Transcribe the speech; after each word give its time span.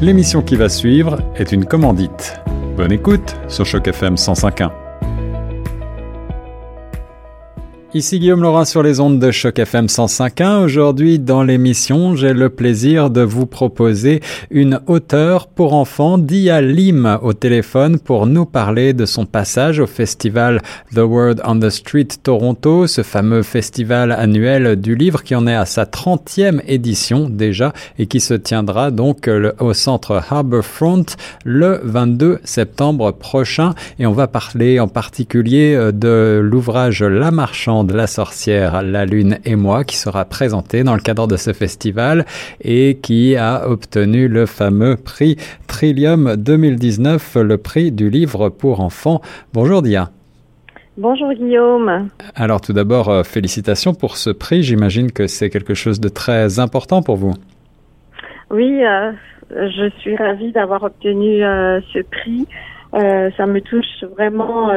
L'émission 0.00 0.42
qui 0.42 0.56
va 0.56 0.68
suivre 0.68 1.18
est 1.36 1.52
une 1.52 1.64
commandite. 1.64 2.40
Bonne 2.76 2.92
écoute 2.92 3.36
sur 3.48 3.64
Choc 3.64 3.86
FM 3.86 4.16
105.1. 4.16 4.83
Ici 7.96 8.18
Guillaume 8.18 8.42
Laurent 8.42 8.64
sur 8.64 8.82
les 8.82 8.98
ondes 8.98 9.20
de 9.20 9.30
Choc 9.30 9.56
FM 9.56 9.86
105.1. 9.86 10.64
Aujourd'hui, 10.64 11.20
dans 11.20 11.44
l'émission, 11.44 12.16
j'ai 12.16 12.32
le 12.32 12.50
plaisir 12.50 13.08
de 13.08 13.20
vous 13.20 13.46
proposer 13.46 14.20
une 14.50 14.80
auteure 14.88 15.46
pour 15.46 15.74
enfants, 15.74 16.18
Dia 16.18 16.60
Lim, 16.60 17.20
au 17.22 17.34
téléphone 17.34 18.00
pour 18.00 18.26
nous 18.26 18.46
parler 18.46 18.94
de 18.94 19.06
son 19.06 19.26
passage 19.26 19.78
au 19.78 19.86
festival 19.86 20.60
The 20.92 21.02
Word 21.06 21.36
on 21.44 21.60
the 21.60 21.70
Street 21.70 22.08
Toronto, 22.20 22.88
ce 22.88 23.04
fameux 23.04 23.44
festival 23.44 24.10
annuel 24.10 24.74
du 24.74 24.96
livre 24.96 25.22
qui 25.22 25.36
en 25.36 25.46
est 25.46 25.54
à 25.54 25.64
sa 25.64 25.84
30e 25.84 26.62
édition 26.66 27.28
déjà 27.28 27.72
et 28.00 28.06
qui 28.06 28.18
se 28.18 28.34
tiendra 28.34 28.90
donc 28.90 29.30
au 29.60 29.72
centre 29.72 30.20
Harbourfront 30.30 31.06
le 31.44 31.80
22 31.84 32.40
septembre 32.42 33.12
prochain. 33.12 33.72
Et 34.00 34.06
on 34.06 34.12
va 34.12 34.26
parler 34.26 34.80
en 34.80 34.88
particulier 34.88 35.76
euh, 35.76 35.92
de 35.92 36.40
l'ouvrage 36.42 37.04
La 37.04 37.30
Marchande 37.30 37.83
de 37.84 37.94
La 37.94 38.06
sorcière, 38.06 38.82
La 38.82 39.04
Lune 39.04 39.38
et 39.44 39.56
moi, 39.56 39.84
qui 39.84 39.96
sera 39.96 40.24
présenté 40.24 40.84
dans 40.84 40.94
le 40.94 41.00
cadre 41.00 41.26
de 41.26 41.36
ce 41.36 41.52
festival 41.52 42.24
et 42.60 42.98
qui 43.02 43.36
a 43.36 43.68
obtenu 43.68 44.28
le 44.28 44.46
fameux 44.46 44.96
prix 44.96 45.36
Trillium 45.66 46.36
2019, 46.36 47.36
le 47.36 47.58
prix 47.58 47.92
du 47.92 48.10
livre 48.10 48.48
pour 48.48 48.80
enfants. 48.80 49.20
Bonjour 49.52 49.82
Dia. 49.82 50.10
Bonjour 50.96 51.32
Guillaume. 51.32 52.08
Alors 52.36 52.60
tout 52.60 52.72
d'abord, 52.72 53.08
euh, 53.08 53.22
félicitations 53.24 53.94
pour 53.94 54.16
ce 54.16 54.30
prix. 54.30 54.62
J'imagine 54.62 55.10
que 55.10 55.26
c'est 55.26 55.50
quelque 55.50 55.74
chose 55.74 56.00
de 56.00 56.08
très 56.08 56.60
important 56.60 57.02
pour 57.02 57.16
vous. 57.16 57.34
Oui, 58.50 58.84
euh, 58.84 59.12
je 59.50 59.90
suis 59.98 60.14
ravie 60.16 60.52
d'avoir 60.52 60.84
obtenu 60.84 61.44
euh, 61.44 61.80
ce 61.92 61.98
prix. 61.98 62.46
Ça 62.94 63.46
me 63.46 63.60
touche 63.60 64.04
vraiment 64.16 64.70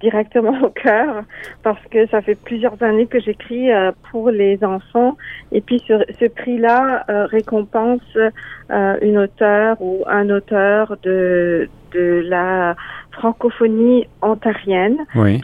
directement 0.00 0.58
au 0.62 0.70
cœur 0.70 1.22
parce 1.62 1.84
que 1.90 2.06
ça 2.08 2.20
fait 2.22 2.34
plusieurs 2.34 2.82
années 2.82 3.06
que 3.06 3.20
j'écris 3.20 3.70
euh, 3.70 3.92
pour 4.10 4.30
les 4.30 4.62
enfants 4.64 5.16
et 5.52 5.60
puis 5.60 5.82
ce, 5.86 5.94
ce 6.18 6.26
prix-là 6.26 7.04
euh, 7.08 7.26
récompense 7.26 8.00
euh, 8.16 8.96
une 9.02 9.18
auteure 9.18 9.76
ou 9.80 10.04
un 10.06 10.28
auteur 10.30 10.96
de 11.02 11.68
de 11.92 12.22
la 12.24 12.76
francophonie 13.10 14.06
ontarienne 14.22 14.98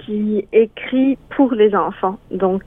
qui 0.04 0.46
écrit 0.52 1.18
pour 1.30 1.52
les 1.52 1.74
enfants. 1.74 2.20
Donc 2.30 2.62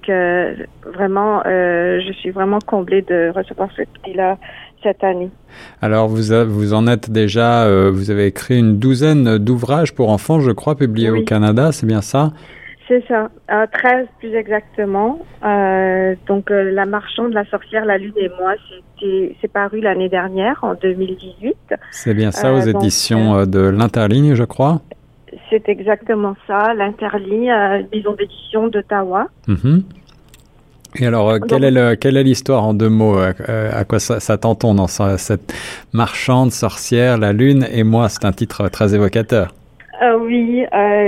vraiment, 0.83 1.41
je 1.45 2.11
suis 2.19 2.31
vraiment 2.31 2.59
comblée 2.59 3.03
de 3.03 3.31
recevoir 3.33 3.69
ce 3.77 3.83
prix-là 4.01 4.37
cette 4.83 5.03
année. 5.03 5.29
Alors, 5.81 6.07
vous, 6.07 6.33
vous 6.47 6.73
en 6.73 6.87
êtes 6.87 7.09
déjà, 7.09 7.65
euh, 7.65 7.91
vous 7.91 8.11
avez 8.11 8.25
écrit 8.25 8.59
une 8.59 8.77
douzaine 8.79 9.37
d'ouvrages 9.37 9.93
pour 9.93 10.09
enfants, 10.09 10.39
je 10.39 10.51
crois, 10.51 10.75
publiés 10.75 11.09
au 11.09 11.23
Canada, 11.23 11.71
c'est 11.71 11.85
bien 11.85 12.01
ça? 12.01 12.31
C'est 12.89 13.05
ça, 13.07 13.29
euh, 13.51 13.67
13 13.71 14.07
plus 14.17 14.33
exactement. 14.33 15.19
Euh, 15.45 16.15
donc, 16.27 16.49
euh, 16.49 16.71
La 16.71 16.87
marchande, 16.87 17.33
la 17.33 17.45
sorcière, 17.45 17.85
la 17.85 17.99
lune 17.99 18.13
et 18.17 18.29
moi, 18.41 18.55
c'est 18.99 19.47
paru 19.47 19.79
l'année 19.79 20.09
dernière, 20.09 20.57
en 20.63 20.73
2018. 20.73 21.55
C'est 21.91 22.15
bien 22.15 22.31
ça, 22.31 22.51
aux 22.51 22.61
éditions 22.61 23.45
de 23.45 23.59
l'Interligne, 23.59 24.33
je 24.33 24.43
crois? 24.43 24.81
C'est 25.51 25.69
exactement 25.69 26.35
ça, 26.47 26.73
l'Interligne, 26.73 27.53
maison 27.93 28.13
d'édition 28.13 28.67
d'Ottawa. 28.67 29.27
Mm 29.47 29.81
et 30.95 31.05
alors, 31.05 31.29
euh, 31.29 31.39
quelle, 31.39 31.63
est 31.63 31.97
quelle 31.97 32.17
est 32.17 32.23
l'histoire 32.23 32.63
en 32.63 32.73
deux 32.73 32.89
mots 32.89 33.19
euh, 33.19 33.33
euh, 33.47 33.69
À 33.73 33.83
quoi 33.85 33.99
ça, 33.99 34.19
s'attend-on 34.19 34.73
dans 34.73 34.87
cette 34.87 35.53
marchande 35.93 36.51
sorcière, 36.51 37.17
la 37.17 37.33
lune 37.33 37.67
et 37.71 37.83
moi? 37.83 38.09
C'est 38.09 38.25
un 38.25 38.31
titre 38.31 38.69
très 38.69 38.95
évocateur. 38.95 39.53
oui, 40.21 40.65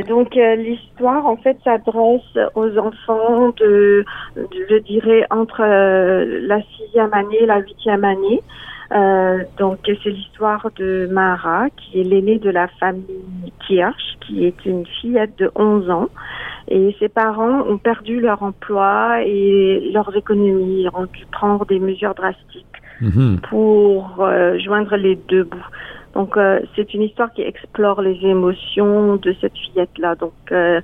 donc 0.08 0.36
l'histoire 0.36 1.26
en 1.26 1.38
fait 1.38 1.58
s'adresse 1.64 2.38
aux 2.56 2.78
enfants 2.78 3.54
de, 3.60 4.06
je 4.36 4.78
dirais, 4.80 5.26
entre 5.32 5.62
la 5.62 6.62
sixième 6.78 7.14
année 7.14 7.38
et 7.42 7.46
la 7.46 7.60
huitième 7.60 8.04
année. 8.04 8.42
Donc 9.58 9.80
c'est 9.86 10.10
l'histoire 10.10 10.70
de 10.76 11.08
Mara, 11.12 11.70
qui 11.70 12.02
est 12.02 12.04
l'aînée 12.04 12.40
de 12.40 12.50
la 12.50 12.68
famille 12.68 13.54
Kirsch, 13.66 14.18
qui 14.22 14.46
est 14.46 14.66
une 14.66 14.86
fillette 14.86 15.38
de 15.38 15.50
11 15.56 15.90
ans 15.90 16.10
et 16.72 16.96
ses 17.00 17.10
parents 17.10 17.62
ont 17.68 17.78
perdu 17.78 18.22
leur 18.22 18.42
emploi 18.44 19.24
et 19.26 19.92
leurs 19.94 20.16
économies, 20.16 20.88
ont 20.94 21.06
dû 21.06 21.26
prendre 21.32 21.66
des 21.66 21.80
mesures 21.80 22.14
drastiques 22.14 22.66
mhm. 23.02 23.40
pour 23.50 24.22
euh, 24.22 24.58
joindre 24.58 24.96
les 24.96 25.16
deux 25.16 25.44
bouts. 25.44 25.58
Donc 26.14 26.38
euh, 26.38 26.60
c'est 26.76 26.94
une 26.94 27.02
histoire 27.02 27.34
qui 27.34 27.42
explore 27.42 28.02
les 28.02 28.18
émotions 28.24 29.18
de 29.18 29.36
cette 29.42 29.58
fillette-là. 29.58 30.16
Donc 30.16 30.34
euh, 30.52 30.80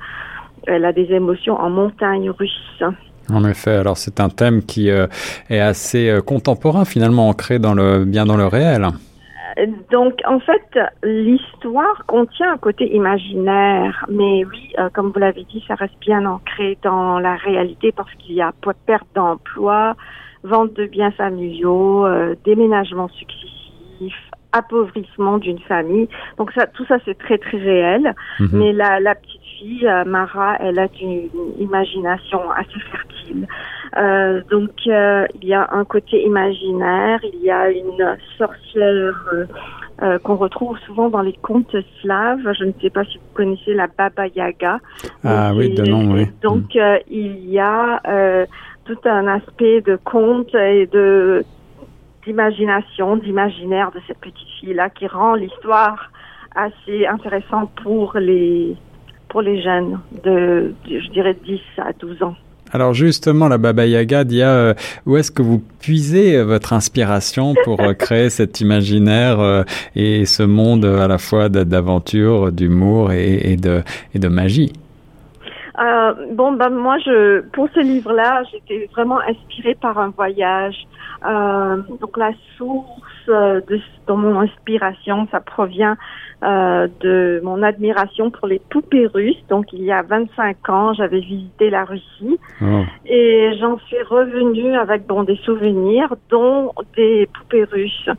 elle 0.65 0.83
a 0.83 0.91
des 0.91 1.11
émotions 1.13 1.57
en 1.57 1.69
montagne 1.69 2.29
russe. 2.31 2.83
En 3.29 3.43
effet, 3.45 3.71
alors 3.71 3.97
c'est 3.97 4.19
un 4.19 4.29
thème 4.29 4.63
qui 4.63 4.89
est 4.89 5.59
assez 5.59 6.17
contemporain 6.25 6.85
finalement 6.85 7.27
ancré 7.29 7.59
dans 7.59 7.73
le 7.73 8.05
bien 8.05 8.25
dans 8.25 8.37
le 8.37 8.47
réel. 8.47 8.87
Donc, 9.91 10.21
en 10.27 10.39
fait, 10.39 10.79
l'histoire 11.01 12.05
contient 12.05 12.53
un 12.53 12.57
côté 12.57 12.93
imaginaire, 12.93 14.05
mais 14.07 14.45
oui, 14.45 14.73
euh, 14.77 14.89
comme 14.93 15.11
vous 15.11 15.19
l'avez 15.19 15.45
dit, 15.45 15.63
ça 15.67 15.73
reste 15.73 15.97
bien 15.99 16.25
ancré 16.25 16.77
dans 16.83 17.17
la 17.17 17.35
réalité 17.35 17.91
parce 17.91 18.13
qu'il 18.15 18.35
y 18.35 18.41
a 18.41 18.51
perte 18.85 19.07
d'emploi, 19.15 19.95
vente 20.43 20.73
de 20.73 20.85
biens 20.85 21.11
familiaux, 21.11 22.05
euh, 22.05 22.35
déménagement 22.45 23.07
successif, 23.07 24.13
appauvrissement 24.57 25.37
d'une 25.37 25.59
famille. 25.59 26.07
Donc 26.37 26.51
ça, 26.53 26.67
tout 26.67 26.85
ça, 26.85 26.97
c'est 27.05 27.17
très 27.17 27.37
très 27.37 27.57
réel. 27.57 28.13
Mhm. 28.39 28.49
Mais 28.53 28.73
la, 28.73 28.99
la 28.99 29.15
petite 29.15 29.41
fille, 29.57 29.87
euh, 29.87 30.03
Mara, 30.05 30.57
elle 30.59 30.79
a 30.79 30.87
une 31.01 31.29
imagination 31.59 32.49
assez 32.51 32.79
fertile. 32.91 33.47
Euh, 33.97 34.41
donc 34.51 34.71
euh, 34.87 35.25
il 35.41 35.47
y 35.47 35.53
a 35.53 35.67
un 35.71 35.85
côté 35.85 36.23
imaginaire, 36.23 37.19
il 37.23 37.41
y 37.41 37.49
a 37.49 37.69
une 37.69 38.17
sorcière 38.37 39.15
euh, 40.01 40.19
qu'on 40.19 40.35
retrouve 40.35 40.77
souvent 40.79 41.09
dans 41.09 41.21
les 41.21 41.37
contes 41.41 41.75
slaves. 42.01 42.53
Je 42.59 42.65
ne 42.65 42.71
sais 42.81 42.89
pas 42.89 43.03
si 43.05 43.17
vous 43.17 43.33
connaissez 43.33 43.73
la 43.73 43.87
Baba 43.87 44.27
Yaga. 44.27 44.79
Ah 45.23 45.51
oui, 45.55 45.73
de 45.73 45.83
nom, 45.83 46.13
oui. 46.13 46.27
Donc 46.41 46.75
mm. 46.75 46.99
il 47.09 47.49
y 47.49 47.59
a 47.59 48.01
tout 48.85 48.99
un 49.05 49.27
aspect 49.27 49.81
de 49.81 49.97
conte 50.03 50.53
et 50.55 50.87
de 50.87 51.43
d'imagination, 52.27 53.15
d'imaginaire 53.15 53.91
de 53.91 54.01
cette 54.05 54.19
petite 54.19 54.47
fille 54.59 54.73
là 54.73 54.89
qui 54.89 55.07
rend 55.07 55.35
l'histoire 55.35 56.11
assez 56.55 57.07
intéressante 57.07 57.71
pour 57.81 58.17
les 58.17 58.75
pour 59.29 59.41
les 59.41 59.61
jeunes 59.61 59.99
de, 60.23 60.73
je 60.85 61.09
dirais 61.09 61.35
10 61.45 61.59
à 61.79 61.91
12 61.93 62.23
ans. 62.23 62.35
Alors 62.73 62.93
justement, 62.93 63.47
la 63.47 63.57
Baba 63.57 63.85
Yaga, 63.85 64.23
Dia, 64.23 64.49
euh, 64.49 64.73
où 65.05 65.15
est-ce 65.15 65.31
que 65.31 65.41
vous 65.41 65.61
puisez 65.79 66.35
euh, 66.35 66.43
votre 66.43 66.73
inspiration 66.73 67.53
pour 67.63 67.81
euh, 67.81 67.93
créer 67.93 68.29
cet 68.29 68.59
imaginaire 68.59 69.65
et 69.95 70.25
ce 70.25 70.43
monde 70.43 70.85
à 70.85 71.07
la 71.07 71.17
fois 71.17 71.49
d'aventure, 71.49 72.51
d'humour 72.51 73.11
et, 73.11 73.55
de, 73.55 73.83
et 74.13 74.19
de 74.19 74.27
magie? 74.27 74.73
Bon, 76.33 76.53
ben 76.53 76.69
moi, 76.69 76.97
je 76.99 77.41
pour 77.51 77.69
ce 77.73 77.79
livre-là, 77.79 78.43
j'étais 78.51 78.89
vraiment 78.93 79.19
inspirée 79.19 79.75
par 79.79 79.97
un 79.97 80.09
voyage. 80.09 80.87
Donc 81.21 82.17
la 82.17 82.31
source 82.57 83.27
de, 83.27 83.79
de 84.07 84.13
mon 84.13 84.39
inspiration, 84.39 85.27
ça 85.31 85.39
provient 85.39 85.97
euh, 86.43 86.87
de 86.99 87.41
mon 87.43 87.63
admiration 87.63 88.29
pour 88.29 88.47
les 88.47 88.61
poupées 88.69 89.07
russes. 89.07 89.43
Donc, 89.49 89.73
il 89.73 89.81
y 89.81 89.91
a 89.91 90.03
25 90.03 90.69
ans, 90.69 90.93
j'avais 90.93 91.19
visité 91.19 91.71
la 91.71 91.83
Russie 91.83 92.37
oh. 92.61 92.83
et 93.07 93.53
j'en 93.59 93.79
suis 93.79 94.01
revenue 94.03 94.75
avec 94.75 95.07
bon 95.07 95.23
des 95.23 95.37
souvenirs, 95.37 96.13
dont 96.29 96.73
des 96.95 97.27
poupées 97.33 97.63
russes. 97.63 98.09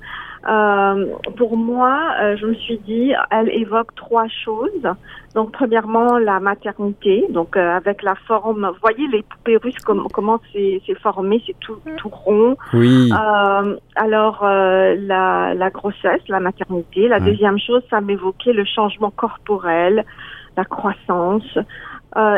Euh, 0.47 1.07
pour 1.37 1.57
moi, 1.57 2.15
euh, 2.21 2.37
je 2.37 2.47
me 2.47 2.55
suis 2.55 2.79
dit, 2.79 3.13
elle 3.31 3.49
évoque 3.51 3.95
trois 3.95 4.29
choses. 4.45 4.89
Donc, 5.35 5.53
premièrement, 5.53 6.19
la 6.19 6.41
maternité, 6.41 7.27
donc 7.31 7.57
euh, 7.57 7.77
avec 7.77 8.03
la 8.03 8.15
forme. 8.27 8.67
Vous 8.67 8.81
voyez 8.81 9.09
les 9.09 9.23
poupées 9.23 9.57
russes, 9.57 9.79
comment 9.85 10.41
c'est 10.53 10.81
formé, 11.03 11.43
c'est 11.47 11.59
tout, 11.61 11.79
tout 11.97 12.09
rond. 12.09 12.57
Oui. 12.73 13.11
alors, 13.97 14.43
la, 14.43 15.55
la 15.55 15.71
grossesse, 15.71 16.23
la 16.29 16.41
maternité. 16.41 17.09
La 17.09 17.21
deuxième 17.21 17.59
chose, 17.59 17.83
ça 17.91 18.01
m'évoquait 18.01 18.53
le 18.53 18.65
changement 18.65 19.11
corporel, 19.11 20.05
la 20.57 20.65
croissance. 20.65 21.59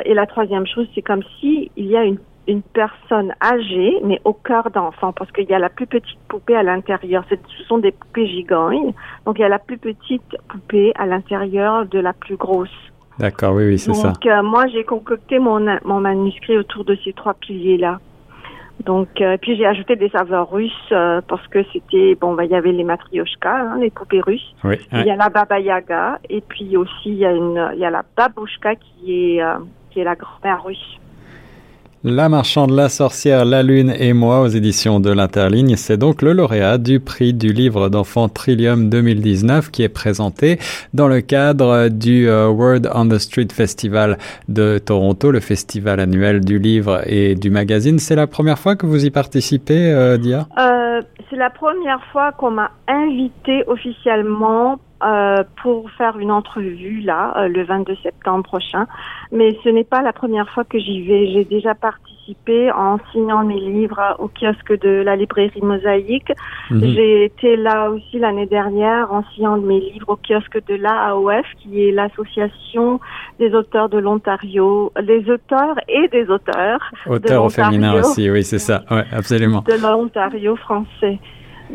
et 0.05 0.15
la 0.15 0.27
troisième 0.27 0.67
chose, 0.67 0.87
c'est 0.95 1.03
comme 1.03 1.23
si 1.39 1.71
il 1.77 1.87
y 1.87 1.97
a 1.97 2.05
une 2.05 2.19
une 2.51 2.63
personne 2.63 3.33
âgée, 3.43 3.97
mais 4.05 4.21
au 4.25 4.33
cœur 4.33 4.71
d'enfant, 4.71 5.13
parce 5.13 5.31
qu'il 5.33 5.49
y 5.49 5.55
a 5.55 5.59
la 5.59 5.69
plus 5.69 5.87
petite 5.87 6.19
poupée 6.29 6.57
à 6.57 6.63
l'intérieur. 6.63 7.25
Ce 7.31 7.37
sont 7.65 7.79
des 7.79 7.93
poupées 7.93 8.27
gigantines. 8.27 8.93
Donc, 9.25 9.39
il 9.39 9.43
y 9.43 9.45
a 9.45 9.49
la 9.49 9.59
plus 9.59 9.79
petite 9.79 10.37
poupée 10.49 10.93
à 10.97 11.07
l'intérieur 11.07 11.87
de 11.87 11.99
la 11.99 12.13
plus 12.13 12.37
grosse. 12.37 12.69
D'accord, 13.19 13.55
oui, 13.55 13.67
oui, 13.67 13.79
c'est 13.79 13.95
ça. 13.95 14.09
Donc, 14.09 14.27
euh, 14.27 14.43
moi, 14.43 14.67
j'ai 14.69 14.85
concocté 14.85 15.39
mon, 15.39 15.65
mon 15.85 16.01
manuscrit 16.01 16.57
autour 16.57 16.85
de 16.85 16.97
ces 17.05 17.13
trois 17.13 17.35
piliers-là. 17.35 17.99
Donc, 18.85 19.21
euh, 19.21 19.37
puis 19.41 19.57
j'ai 19.57 19.67
ajouté 19.67 19.97
des 19.97 20.09
saveurs 20.09 20.51
russes 20.51 20.73
euh, 20.93 21.21
parce 21.29 21.47
que 21.49 21.63
c'était 21.73 22.15
bon, 22.15 22.35
bah, 22.35 22.45
il 22.45 22.51
y 22.51 22.55
avait 22.55 22.73
les 22.73 22.85
matrioshka, 22.85 23.55
hein, 23.55 23.79
les 23.79 23.91
poupées 23.91 24.23
russes. 24.23 24.55
Oui. 24.65 24.77
Il 24.93 25.05
y 25.05 25.11
a 25.11 25.17
la 25.17 25.29
baba 25.29 25.61
yaga 25.61 26.19
et 26.31 26.41
puis 26.41 26.77
aussi 26.77 27.11
il 27.11 27.19
y 27.19 27.27
a 27.27 27.33
une, 27.33 27.71
il 27.75 27.79
y 27.79 27.85
a 27.85 27.91
la 27.91 28.05
babushka 28.17 28.77
qui 28.77 29.37
est 29.37 29.43
euh, 29.43 29.59
qui 29.91 30.01
est 30.01 30.05
la 30.05 30.15
grand-mère 30.15 30.65
russe. 30.65 30.99
La 32.03 32.31
marchande, 32.31 32.71
la 32.71 32.89
sorcière, 32.89 33.45
la 33.45 33.63
lune 33.63 33.93
et 33.99 34.15
moi 34.15 34.41
aux 34.41 34.47
éditions 34.47 35.01
de 35.01 35.13
l'Interligne, 35.13 35.77
c'est 35.77 35.99
donc 35.99 36.23
le 36.23 36.33
lauréat 36.33 36.79
du 36.79 36.99
prix 36.99 37.35
du 37.35 37.53
livre 37.53 37.91
d'enfant 37.91 38.31
Trillium 38.31 38.89
2019 38.89 39.71
qui 39.71 39.83
est 39.83 39.91
présenté 39.91 40.59
dans 40.95 41.09
le 41.09 41.21
cadre 41.21 41.89
du 41.89 42.27
euh, 42.27 42.49
Word 42.49 42.89
on 42.95 43.07
the 43.07 43.19
Street 43.19 43.49
Festival 43.53 44.17
de 44.49 44.79
Toronto, 44.79 45.31
le 45.31 45.41
festival 45.41 46.01
annuel 46.01 46.43
du 46.43 46.59
livre 46.59 47.03
et 47.05 47.35
du 47.35 47.51
magazine. 47.51 47.99
C'est 47.99 48.17
la 48.17 48.27
première 48.27 48.59
fois 48.59 48.77
que 48.77 48.87
vous 48.87 49.05
y 49.05 49.11
participez, 49.11 49.93
euh, 49.93 50.17
Dia? 50.17 50.49
Euh, 50.59 51.03
C'est 51.29 51.37
la 51.37 51.51
première 51.51 52.03
fois 52.13 52.33
qu'on 52.33 52.53
m'a 52.53 52.71
invité 52.89 53.63
officiellement 53.67 54.81
euh, 55.03 55.45
pour 55.63 55.91
faire 55.93 56.19
une 56.19 56.31
entrevue 56.31 57.01
là, 57.01 57.35
euh, 57.37 57.49
le 57.49 57.65
22 57.65 57.97
septembre 58.03 58.45
prochain. 58.45 58.87
Mais 59.33 59.57
ce 59.65 59.69
n'est 59.69 59.85
pas 59.85 60.03
la 60.03 60.13
première 60.13 60.49
fois 60.51 60.65
que 60.65 60.79
j'y 60.79 61.03
vais. 61.03 61.33
J'ai 61.33 61.45
déjà 61.45 61.75
participé 61.75 62.71
en 62.71 62.99
signant 63.11 63.45
mes 63.45 63.59
livres 63.59 64.17
au 64.19 64.29
kiosque 64.29 64.79
de 64.81 65.03
la 65.03 65.17
librairie 65.17 65.63
Mosaïque. 65.63 66.33
Mhm. 66.71 66.85
J'ai 66.85 67.25
été 67.25 67.57
là 67.57 67.91
aussi 67.91 68.19
l'année 68.19 68.47
dernière 68.47 69.13
en 69.13 69.25
signant 69.35 69.57
mes 69.57 69.81
livres 69.81 70.11
au 70.11 70.17
kiosque 70.17 70.59
de 70.69 70.75
l'AAOF, 70.75 71.47
qui 71.63 71.89
est 71.89 71.93
l'association 71.93 73.01
des 73.39 73.55
auteurs 73.55 73.89
de 73.89 73.99
l'Ontario, 73.99 74.93
des 75.03 75.31
auteurs 75.31 75.77
et 75.89 76.09
des 76.09 76.29
auteurs. 76.29 76.81
Auteur 77.07 77.43
de 77.43 77.47
au 77.47 77.49
féminin 77.49 77.95
aussi, 77.95 78.31
oui, 78.31 78.45
c'est 78.45 78.59
ça. 78.59 78.83
Ouais, 78.91 79.05
absolument. 79.13 79.63
De 79.67 79.81
l'Ontario 79.81 80.57
français. 80.57 81.19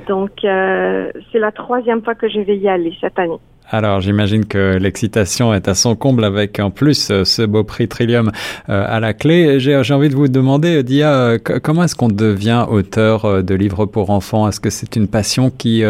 Donc, 0.07 0.43
euh, 0.43 1.11
c'est 1.31 1.39
la 1.39 1.51
troisième 1.51 2.01
fois 2.03 2.15
que 2.15 2.27
je 2.29 2.39
vais 2.39 2.57
y 2.57 2.67
aller 2.67 2.93
cette 3.01 3.17
année. 3.19 3.39
Alors, 3.71 3.99
j'imagine 3.99 4.45
que 4.45 4.77
l'excitation 4.77 5.51
est 5.51 5.67
à 5.67 5.73
son 5.73 5.95
comble 5.95 6.23
avec 6.23 6.59
en 6.59 6.69
plus 6.69 7.09
euh, 7.09 7.23
ce 7.23 7.41
beau 7.41 7.63
prix 7.63 7.87
Trillium 7.87 8.31
euh, 8.69 8.85
à 8.87 8.99
la 8.99 9.13
clé. 9.15 9.59
J'ai 9.59 9.75
envie 9.93 10.09
de 10.09 10.15
vous 10.15 10.27
demander, 10.27 10.83
Dia, 10.83 11.11
euh, 11.11 11.37
c- 11.37 11.59
comment 11.63 11.83
est-ce 11.83 11.95
qu'on 11.95 12.09
devient 12.09 12.65
auteur 12.69 13.43
de 13.43 13.55
livres 13.55 13.87
pour 13.87 14.11
enfants? 14.11 14.47
Est-ce 14.47 14.59
que 14.59 14.69
c'est 14.69 14.95
une 14.95 15.07
passion 15.07 15.49
qui 15.49 15.83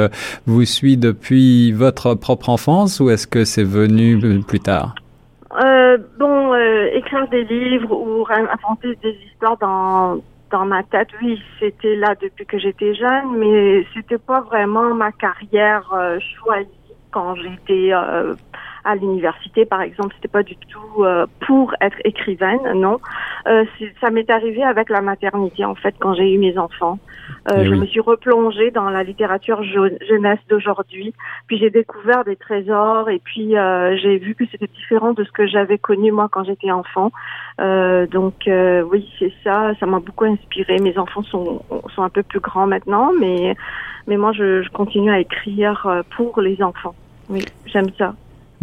vous 0.45 0.63
suit 0.63 0.95
depuis 0.95 1.73
votre 1.73 2.13
propre 2.15 2.49
enfance 2.49 3.01
ou 3.01 3.09
est-ce 3.09 3.27
que 3.27 3.43
c'est 3.43 3.65
venu 3.65 4.21
euh, 4.23 4.39
plus 4.41 4.61
tard? 4.61 4.95
Euh, 5.61 5.97
bon, 6.17 6.53
euh, 6.53 6.87
écrire 6.93 7.27
des 7.29 7.43
livres 7.43 7.91
ou 7.91 8.25
inventer 8.29 8.97
des 9.03 9.17
histoires 9.27 9.57
dans 9.59 10.21
dans 10.51 10.65
ma 10.65 10.83
tête, 10.83 11.09
oui, 11.21 11.41
c'était 11.59 11.95
là 11.95 12.15
depuis 12.21 12.45
que 12.45 12.59
j'étais 12.59 12.93
jeune, 12.93 13.37
mais 13.37 13.85
c'était 13.93 14.17
pas 14.17 14.41
vraiment 14.41 14.93
ma 14.93 15.11
carrière 15.11 15.91
euh, 15.93 16.19
choisie 16.19 16.69
quand 17.11 17.35
j'étais 17.35 17.93
euh, 17.93 18.35
à 18.85 18.95
l'université, 18.95 19.65
par 19.65 19.81
exemple. 19.81 20.13
C'était 20.15 20.27
pas 20.29 20.43
du 20.43 20.55
tout 20.69 21.03
euh, 21.03 21.25
pour 21.45 21.73
être 21.81 21.97
écrivaine, 22.05 22.61
non. 22.75 22.99
Euh, 23.47 23.65
ça 23.99 24.09
m'est 24.11 24.29
arrivé 24.29 24.63
avec 24.63 24.89
la 24.89 25.01
maternité, 25.01 25.65
en 25.65 25.75
fait, 25.75 25.95
quand 25.99 26.13
j'ai 26.13 26.31
eu 26.33 26.37
mes 26.37 26.57
enfants. 26.57 26.99
Euh, 27.49 27.61
Eh 27.61 27.65
je 27.65 27.71
oui. 27.71 27.79
me 27.79 27.85
suis 27.87 27.99
replongée 27.99 28.71
dans 28.71 28.89
la 28.89 29.03
littérature 29.03 29.61
je- 29.63 29.97
jeunesse 30.07 30.39
d'aujourd'hui. 30.49 31.13
Puis 31.47 31.57
j'ai 31.57 31.69
découvert 31.69 32.23
des 32.23 32.35
trésors 32.35 33.09
et 33.09 33.19
puis 33.19 33.57
euh, 33.57 33.97
j'ai 33.97 34.17
vu 34.17 34.35
que 34.35 34.45
c'était 34.51 34.67
différent 34.67 35.13
de 35.13 35.23
ce 35.23 35.31
que 35.31 35.45
j'avais 35.47 35.77
connu 35.77 36.11
moi 36.11 36.27
quand 36.31 36.43
j'étais 36.43 36.71
enfant. 36.71 37.11
Euh, 37.61 38.07
donc 38.07 38.35
euh, 38.47 38.81
oui, 38.83 39.11
c'est 39.19 39.33
ça, 39.43 39.73
ça 39.79 39.85
m'a 39.85 39.99
beaucoup 39.99 40.25
inspiré. 40.25 40.79
Mes 40.79 40.97
enfants 40.97 41.23
sont 41.23 41.63
sont 41.95 42.03
un 42.03 42.09
peu 42.09 42.23
plus 42.23 42.39
grands 42.39 42.67
maintenant, 42.67 43.11
mais 43.19 43.55
mais 44.07 44.17
moi 44.17 44.31
je, 44.31 44.61
je 44.63 44.69
continue 44.69 45.11
à 45.11 45.19
écrire 45.19 46.03
pour 46.15 46.41
les 46.41 46.61
enfants. 46.61 46.95
Oui, 47.29 47.43
j'aime 47.65 47.89
ça. 47.97 48.13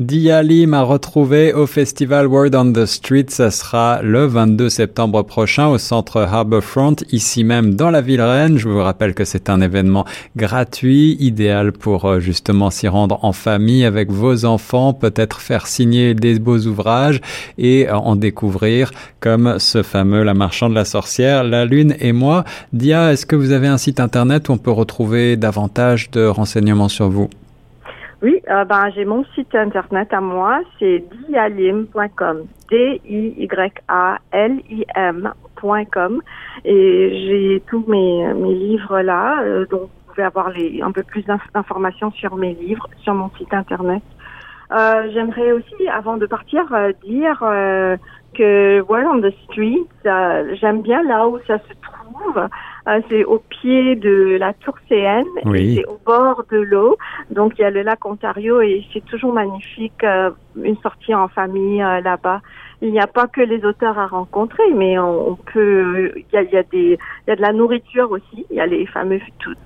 Dia 0.03 0.43
Lim 0.43 0.75
a 0.75 0.83
retrouvé 0.83 1.53
au 1.53 1.69
festival 1.69 2.27
Word 2.27 2.57
on 2.57 2.73
the 2.73 2.87
Street. 2.87 3.27
Ça 3.29 3.53
sera 3.53 4.03
le 4.03 4.27
22 4.27 4.69
septembre 4.69 5.23
prochain 5.23 5.69
au 5.69 5.79
centre 5.79 6.23
Harbourfront, 6.23 6.97
ici 7.13 7.45
même 7.45 7.75
dans 7.77 7.89
la 7.89 8.01
ville 8.01 8.21
reine. 8.21 8.59
Je 8.59 8.69
vous 8.69 8.83
rappelle 8.83 9.15
que 9.15 9.25
c'est 9.25 9.49
un 9.49 9.61
événement 9.61 10.05
gratuit, 10.37 11.17
idéal 11.21 11.71
pour 11.71 12.07
euh, 12.07 12.19
justement 12.19 12.71
s'y 12.71 12.89
rendre 12.89 13.25
en 13.25 13.33
famille 13.33 13.85
avec 13.85 14.11
vos 14.11 14.45
enfants, 14.45 14.93
peut-être 14.93 15.41
faire 15.41 15.69
signer 15.69 16.15
des 16.15 16.41
beaux 16.41 16.59
ouvrages 16.59 17.21
et 17.57 17.89
euh, 17.89 17.95
en 17.95 18.17
découvrir 18.17 18.91
comme 19.21 19.61
ce 19.61 19.85
fameux 19.85 20.25
La 20.25 20.35
marchande, 20.35 20.73
la 20.73 20.85
sorcière, 20.85 21.45
La 21.45 21.65
lune 21.65 21.95
et 22.01 22.13
moi. 22.13 22.43
Dia, 22.73 23.13
est-ce 23.13 23.25
que 23.25 23.37
vous 23.37 23.53
avez 23.53 23.69
un 23.69 23.79
site 23.79 24.01
internet 24.01 24.49
où 24.49 24.53
on 24.53 24.59
peut 24.59 24.73
retrouver 24.73 25.37
davantage 25.37 26.11
de 26.11 26.27
renseignements 26.27 26.89
sur 26.89 27.09
vous? 27.09 27.31
Oui, 28.23 28.41
euh, 28.49 28.65
ben 28.65 28.89
j'ai 28.95 29.05
mon 29.05 29.25
site 29.35 29.53
internet 29.55 30.13
à 30.15 30.21
moi, 30.21 30.61
c'est 30.79 31.05
dialim.com, 31.29 32.47
D-I-Y-A-L-I-M.com, 32.71 33.43
et 36.65 37.27
j'ai 37.27 37.65
tous 37.69 37.85
mes, 37.89 38.33
mes 38.35 38.55
livres 38.55 39.01
là, 39.01 39.43
euh, 39.43 39.67
donc 39.71 39.83
vous 39.83 40.13
pouvez 40.15 40.23
avoir 40.23 40.51
les, 40.51 40.81
un 40.83 40.93
peu 40.93 41.03
plus 41.03 41.23
d'inf- 41.25 41.51
d'informations 41.53 42.13
sur 42.13 42.37
mes 42.37 42.55
livres 42.55 42.87
sur 43.03 43.15
mon 43.15 43.29
site 43.31 43.53
internet. 43.53 44.05
Euh, 44.73 45.11
J'aimerais 45.13 45.53
aussi, 45.53 45.89
avant 45.93 46.17
de 46.17 46.27
partir, 46.27 46.63
euh, 46.73 46.93
dire 47.05 47.43
euh, 47.43 47.97
que 48.39 48.81
Word 48.89 49.05
on 49.13 49.21
the 49.21 49.35
Street, 49.45 49.85
euh, 50.07 50.55
j'aime 50.61 50.81
bien 50.83 51.03
là 51.03 51.27
où 51.29 51.39
ça 51.47 51.59
se 51.59 51.73
trouve. 51.83 52.49
Euh, 52.89 53.01
c'est 53.09 53.25
au 53.25 53.39
pied 53.39 53.95
de 53.95 54.37
la 54.41 54.53
Tour 54.55 54.75
CN, 54.89 55.25
Oui. 55.45 55.77
c'est 55.77 55.87
au 55.87 55.99
bord 56.05 56.43
de 56.51 56.59
l'eau. 56.59 56.97
Donc 57.31 57.53
il 57.59 57.63
y 57.63 57.65
a 57.65 57.71
le 57.71 57.83
lac 57.83 58.05
Ontario 58.05 58.61
et 58.61 58.85
c'est 58.93 59.05
toujours 59.05 59.33
magnifique, 59.33 60.03
euh, 60.03 60.31
une 60.61 60.77
sortie 60.79 61.15
en 61.15 61.29
famille 61.29 61.81
euh, 61.83 62.01
là-bas. 62.01 62.41
Il 62.81 62.91
n'y 62.91 62.99
a 63.01 63.07
pas 63.07 63.29
que 63.29 63.41
les 63.41 63.65
auteurs 63.65 63.97
à 63.99 64.09
rencontrer, 64.09 64.65
mais 64.75 64.99
on, 64.99 65.31
on 65.31 65.35
peut. 65.37 66.13
Il 66.17 66.25
y 66.33 66.37
a, 66.37 66.43
il 66.43 66.51
y 66.51 66.57
a 66.57 66.65
des, 66.65 66.99
il 67.27 67.29
y 67.29 67.31
a 67.31 67.37
de 67.37 67.41
la 67.43 67.53
nourriture 67.53 68.11
aussi. 68.11 68.45
Il 68.51 68.57
y 68.57 68.61
a 68.61 68.67
les 68.67 68.85
fameux 68.87 69.21
food- 69.45 69.57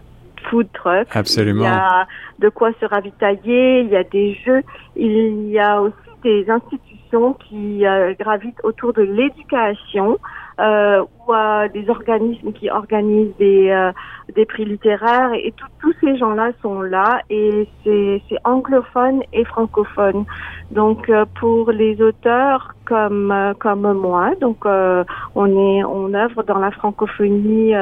food 0.50 0.68
trucks. 0.74 1.08
Absolument. 1.16 1.62
Il 1.64 1.68
y 1.68 1.68
a 1.68 2.06
de 2.40 2.48
quoi 2.50 2.72
se 2.78 2.84
ravitailler. 2.84 3.80
Il 3.80 3.88
y 3.88 3.96
a 3.96 4.04
des 4.04 4.34
jeux. 4.44 4.60
Il 4.94 5.48
y 5.48 5.58
a 5.58 5.80
aussi 5.80 5.94
des 6.22 6.50
institutions 6.50 7.32
qui 7.48 7.86
euh, 7.86 8.12
gravitent 8.20 8.60
autour 8.64 8.92
de 8.92 9.00
l'éducation. 9.02 10.18
Euh, 10.58 11.04
ou 11.26 11.34
à 11.34 11.68
des 11.68 11.90
organismes 11.90 12.50
qui 12.54 12.70
organisent 12.70 13.36
des, 13.36 13.68
euh, 13.68 13.92
des 14.34 14.46
prix 14.46 14.64
littéraires 14.64 15.32
et 15.34 15.52
tout- 15.52 15.66
tous 15.82 15.92
ces 16.00 16.16
gens-là 16.16 16.52
sont 16.62 16.80
là 16.80 17.20
et 17.28 17.68
c'est 17.84 18.22
anglophone 18.44 19.22
et 19.34 19.44
francophone. 19.44 20.24
Donc 20.70 21.10
euh, 21.10 21.26
pour 21.38 21.70
les 21.72 22.00
auteurs 22.00 22.72
comme 22.86 23.30
euh, 23.32 23.52
comme 23.60 23.92
moi, 23.92 24.30
donc 24.40 24.64
euh, 24.64 25.04
on 25.34 25.46
est 25.46 25.84
on 25.84 26.14
œuvre 26.14 26.42
dans 26.44 26.58
la 26.58 26.70
francophonie. 26.70 27.74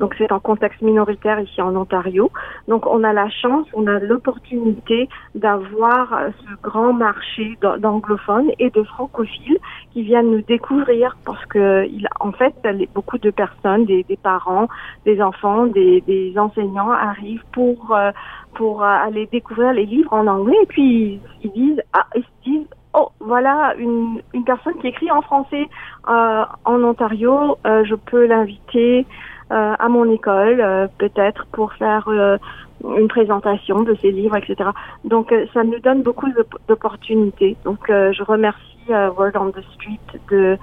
Donc 0.00 0.14
c'est 0.18 0.32
en 0.32 0.40
contexte 0.40 0.82
minoritaire 0.82 1.38
ici 1.40 1.62
en 1.62 1.74
Ontario. 1.76 2.30
Donc 2.68 2.86
on 2.86 3.04
a 3.04 3.12
la 3.12 3.28
chance, 3.30 3.66
on 3.74 3.86
a 3.86 3.98
l'opportunité 3.98 5.08
d'avoir 5.34 6.12
euh, 6.12 6.30
ce 6.40 6.62
grand 6.62 6.92
marché 6.92 7.56
d'an- 7.60 7.78
d'anglophones 7.78 8.50
et 8.58 8.70
de 8.70 8.82
francophiles 8.82 9.58
qui 9.92 10.02
viennent 10.02 10.30
nous 10.30 10.42
découvrir 10.42 11.16
parce 11.24 11.44
que 11.46 11.86
en 12.20 12.32
fait 12.32 12.54
beaucoup 12.94 13.18
de 13.18 13.30
personnes, 13.30 13.84
des, 13.84 14.04
parents, 14.22 14.68
des 15.04 15.22
enfants, 15.22 15.66
des, 15.66 16.32
enseignants 16.36 16.90
arrivent 16.90 17.44
pour 17.52 17.94
euh, 17.94 18.10
pour 18.54 18.82
euh, 18.82 18.86
aller 18.86 19.26
découvrir 19.26 19.72
les 19.72 19.86
livres 19.86 20.12
en 20.12 20.26
anglais 20.26 20.56
et 20.62 20.66
puis 20.66 21.20
ils 21.42 21.52
disent 21.52 21.82
ah 21.92 22.06
ils 22.16 22.22
se 22.22 22.50
disent 22.50 22.68
oh 22.94 23.10
voilà 23.20 23.74
une 23.78 24.20
une 24.32 24.44
personne 24.44 24.74
qui 24.80 24.88
écrit 24.88 25.10
en 25.10 25.22
français 25.22 25.66
en 26.06 26.82
Ontario, 26.82 27.56
je 27.64 27.94
peux 27.94 28.26
l'inviter 28.26 29.06
à 29.50 29.88
mon 29.88 30.10
école 30.10 30.60
euh, 30.60 30.86
peut-être 30.98 31.46
pour 31.52 31.72
faire 31.74 32.08
euh, 32.08 32.36
une 32.82 33.08
présentation 33.08 33.82
de 33.82 33.94
ses 34.02 34.10
livres, 34.10 34.36
etc. 34.36 34.70
Donc 35.04 35.32
euh, 35.32 35.46
ça 35.54 35.64
nous 35.64 35.78
donne 35.80 36.02
beaucoup 36.02 36.28
d'op- 36.32 36.58
d'opportunités. 36.68 37.58
Donc 37.64 37.88
euh, 37.90 38.12
je 38.12 38.22
remercie 38.22 38.60
euh, 38.90 39.10
Word 39.16 39.32
on 39.36 39.50
the 39.50 39.62
Street 39.74 40.00
de- 40.30 40.58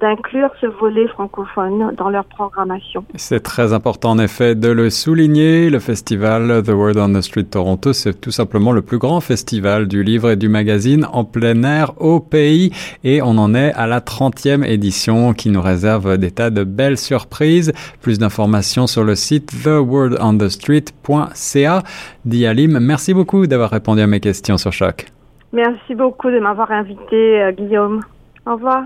d'inclure 0.00 0.50
ce 0.60 0.66
volet 0.66 1.06
francophone 1.08 1.94
dans 1.96 2.08
leur 2.08 2.24
programmation. 2.24 3.04
C'est 3.14 3.42
très 3.42 3.72
important 3.72 4.10
en 4.10 4.18
effet 4.18 4.54
de 4.54 4.68
le 4.68 4.90
souligner. 4.90 5.70
Le 5.70 5.78
festival 5.78 6.62
The 6.62 6.70
Word 6.70 6.96
on 6.96 7.12
the 7.12 7.20
Street 7.20 7.44
Toronto, 7.44 7.92
c'est 7.92 8.20
tout 8.20 8.30
simplement 8.30 8.72
le 8.72 8.82
plus 8.82 8.98
grand 8.98 9.20
festival 9.20 9.88
du 9.88 10.02
livre 10.02 10.30
et 10.30 10.36
du 10.36 10.48
magazine 10.48 11.06
en 11.12 11.24
plein 11.24 11.62
air 11.62 11.92
au 12.00 12.20
pays 12.20 12.70
et 13.02 13.22
on 13.22 13.38
en 13.38 13.54
est 13.54 13.72
à 13.74 13.86
la 13.86 14.00
30e 14.00 14.64
édition 14.64 15.32
qui 15.32 15.50
nous 15.50 15.62
réserve 15.62 16.18
des 16.18 16.30
tas 16.30 16.50
de 16.50 16.64
belles 16.64 16.98
surprises. 16.98 17.72
Plus 18.00 18.18
d'informations 18.18 18.86
sur 18.86 19.04
le 19.04 19.14
site 19.14 19.52
thewordonthestreet.ca. 19.64 21.82
Dialim, 22.24 22.78
merci 22.80 23.14
beaucoup 23.14 23.46
d'avoir 23.46 23.70
répondu 23.70 24.00
à 24.00 24.06
mes 24.06 24.20
questions 24.20 24.58
sur 24.58 24.72
Choc. 24.72 25.06
Merci 25.52 25.94
beaucoup 25.94 26.30
de 26.30 26.40
m'avoir 26.40 26.72
invité, 26.72 27.42
euh, 27.42 27.52
Guillaume. 27.52 28.00
Au 28.46 28.54
revoir. 28.54 28.84